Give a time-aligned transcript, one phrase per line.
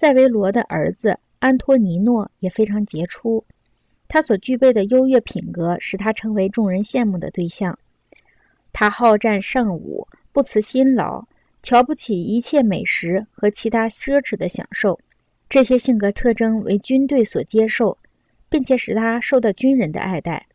[0.00, 3.44] 塞维罗的儿子安托尼诺也非常杰出，
[4.06, 7.76] 他所具备的优越品格使他成为众人羡慕的对象。
[8.72, 11.26] 他好战尚武，不辞辛劳，
[11.64, 15.00] 瞧不起一切美食和其他奢侈的享受。
[15.48, 17.98] 这些性格特征为军队所接受，
[18.48, 20.46] 并且使他受到军人的爱戴。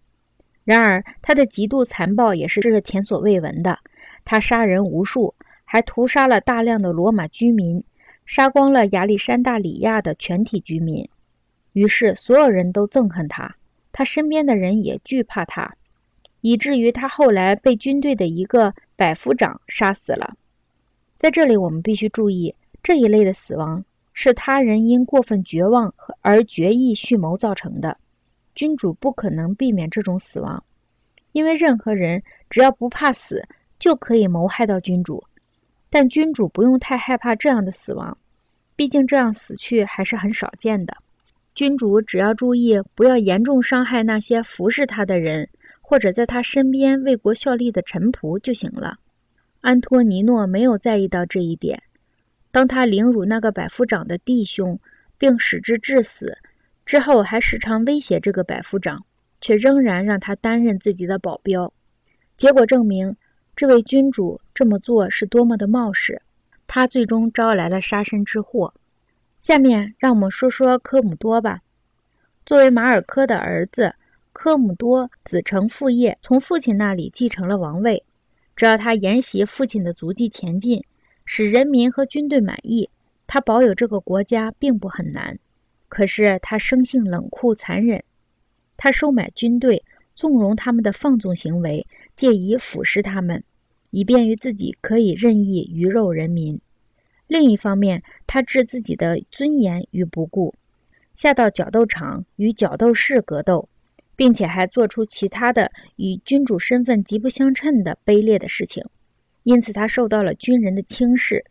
[0.64, 3.78] 然而，他的极度残暴也是前所未闻的。
[4.24, 5.36] 他杀人无数，
[5.66, 7.84] 还屠杀了大量的罗马居民，
[8.26, 11.08] 杀光了亚历山大里亚的全体居民。
[11.74, 13.56] 于是，所有人都憎恨他，
[13.92, 15.76] 他身边的人也惧怕他，
[16.42, 20.36] 以至于他后来被军队的一个百夫长杀死了。
[21.18, 23.84] 在这里，我们必须注意这一类的死亡。
[24.16, 27.98] 是他人因过分绝望而决意蓄谋造成的，
[28.54, 30.64] 君主不可能避免这种死亡，
[31.32, 33.44] 因为任何人只要不怕死，
[33.80, 35.24] 就可以谋害到君主。
[35.90, 38.16] 但君主不用太害怕这样的死亡，
[38.76, 40.98] 毕竟这样死去还是很少见的。
[41.54, 45.50] 君主只要注意不要严重伤害那些服侍他的人，
[45.82, 48.98] 或者在他身边为国效力的臣仆就行了。
[49.62, 51.84] 安托尼诺没有在意到这一点。
[52.52, 54.80] 当他凌辱那个百夫长的弟兄，
[55.18, 56.38] 并使之致死
[56.86, 59.06] 之后，还时常威胁这个百夫长，
[59.40, 61.72] 却仍然让他担任自己的保镖。
[62.36, 63.16] 结果证明，
[63.56, 66.22] 这位君主这么做是多么的冒失。
[66.68, 68.74] 他最终招来了杀身之祸。
[69.40, 71.62] 下面让我们说说科姆多吧。
[72.46, 73.96] 作为马尔科的儿子，
[74.32, 78.04] 科姆多子承父业，从父亲那里继承了王位。
[78.56, 80.84] 只要他沿袭父亲的足迹前进。
[81.26, 82.90] 使人民和军队满意，
[83.26, 85.40] 他保有这个国家并不很难。
[85.88, 88.04] 可是他生性冷酷残忍，
[88.76, 93.42] 他收买军队，纵容他们的放纵行为，借以腐蚀他们，
[93.94, 96.60] 以便于自己可以任意鱼肉人民。
[97.28, 100.56] 另一方面，他置自己的尊严于不顾，
[101.14, 103.70] 下到角斗场与角斗士格斗，
[104.16, 108.84] 并且还做出其他的与君主身份极不相称的卑劣的事情。
[109.44, 111.46] 因此，他受到了军人的轻视，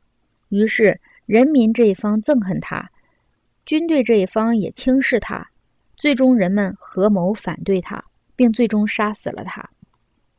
[0.48, 2.90] 于是人民这一方憎恨他，
[3.64, 5.50] 军队这一方也轻视他，
[5.96, 8.04] 最终人们合谋反对他，
[8.34, 9.70] 并最终杀死了他。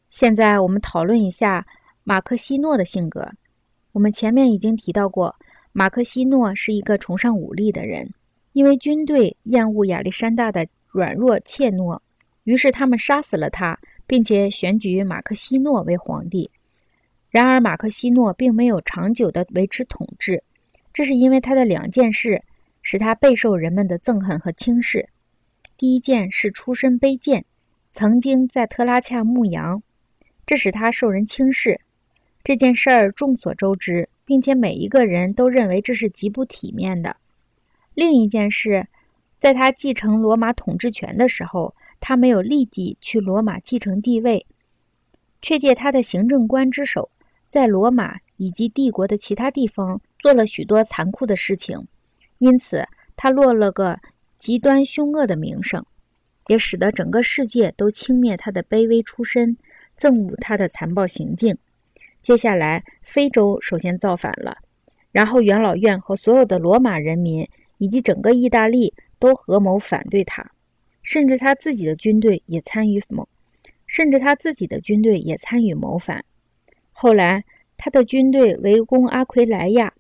[0.10, 1.66] 现在我们讨论一下
[2.06, 3.30] 马克西诺的性格。
[3.94, 5.34] 我们前面已经提到过，
[5.72, 8.14] 马克西诺是一个崇尚武力的人，
[8.52, 11.98] 因为军队厌恶亚历山大的软弱怯懦，
[12.44, 16.52] 于是他们杀死了他，并且选举马克西诺为皇帝。
[17.30, 20.44] 然而，马克西诺并没有长久地维持统治，
[20.92, 22.44] 这是因为他的两件事
[22.82, 25.08] 使他备受人们的憎恨和轻视。
[25.78, 27.46] 第一件是出身卑贱，
[27.94, 29.82] 曾经在特拉恰牧羊，
[30.46, 31.80] 这使他受人轻视。
[32.44, 37.16] 这件事儿众所周知，并且每一个人都认为这是极不体面的。
[37.94, 38.86] 另一件事，
[39.40, 44.46] 在他继承罗马统治权的时候，他没有立即去罗马继承帝位，
[45.42, 47.10] 却借他的行政官之手。
[47.48, 51.88] 在罗马以及帝国的其他地方做了许多残酷的事情，
[52.40, 52.84] 因此
[53.16, 54.00] 他落了个
[54.38, 55.86] 极端凶恶的名声，
[56.48, 59.56] 也使得整个世界都轻蔑他的卑微出身，
[59.98, 61.58] 憎恶他的残暴行径。
[62.24, 64.56] 接下来，非洲首先造反了，
[65.12, 67.46] 然后元老院和所有的罗马人民
[67.80, 70.52] 以及整个意大利都合谋反对他，
[71.02, 73.28] 甚至他自己的军队也参与谋，
[73.86, 76.24] 甚至他自己的军队也参与谋反。
[76.94, 77.44] 后来，
[77.76, 79.94] 他的军队围攻阿奎莱亚，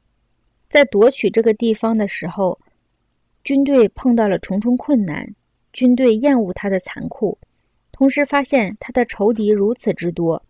[0.69, 2.57] 在夺取这个地方的时候，
[3.43, 5.35] 军队碰到了重重困难。
[5.73, 7.37] 军队厌恶他的残酷，
[7.91, 10.41] 同时发现他的仇敌如此之多，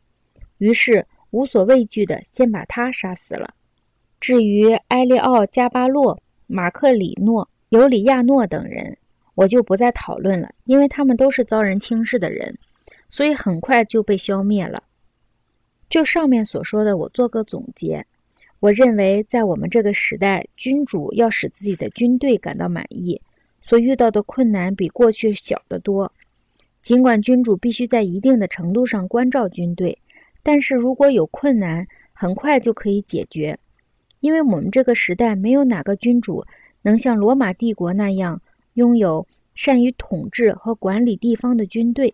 [0.59, 3.56] 于是无所畏惧的先把他杀死了。
[4.20, 8.96] 至于埃利奥·加巴洛、马克里诺、尤里亚诺等人，
[9.34, 12.56] 我就不再讨论了，因为他们都是遭人轻视的人，
[13.10, 14.84] 所以很快就被消灭了。
[15.90, 18.06] 就上面所说的，我做个总结。
[18.60, 23.20] 我认为，在我们这个时代，君主要使自己的军队感到满意，
[23.59, 26.14] 所遇到的困难比过去小得多。
[26.82, 29.97] 尽管君主必须在一定的程度上关照军队，
[30.43, 33.57] 但是如果有困难，很快就可以解决。
[34.19, 36.45] 因为我们这个时代没有哪个君主
[36.81, 38.41] 能像罗马帝国那样
[38.73, 39.25] 拥有
[39.55, 42.13] 善于统治和管理地方的军队，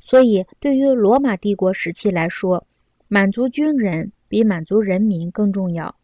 [0.00, 2.66] 所以对于罗马帝国时期来说，
[3.08, 5.94] 满足军人比满足人民更重要。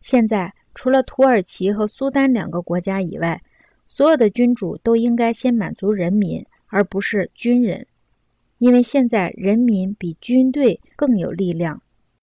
[0.00, 3.40] 现在，除了土耳其和苏丹两个国家以外，
[3.86, 7.86] 所有的君主都应该先满足人民，而不是军人，
[8.62, 11.82] 因为现在人民比军队更有力量。